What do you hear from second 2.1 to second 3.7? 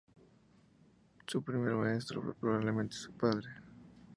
fue probablemente su padre.